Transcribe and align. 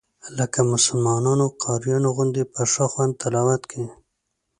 لکه 0.37 0.59
مسلمانانو 0.73 1.45
قاریانو 1.63 2.09
غوندې 2.15 2.43
په 2.53 2.61
ښه 2.71 2.85
خوند 2.91 3.13
تلاوت 3.21 3.61
کوي. 3.71 3.89